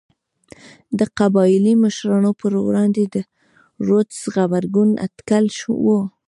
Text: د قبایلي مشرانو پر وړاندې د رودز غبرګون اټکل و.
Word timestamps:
د 0.99 1.01
قبایلي 1.17 1.73
مشرانو 1.83 2.31
پر 2.41 2.51
وړاندې 2.67 3.03
د 3.13 3.15
رودز 3.87 4.19
غبرګون 4.33 4.89
اټکل 5.05 5.45
و. 5.83 5.85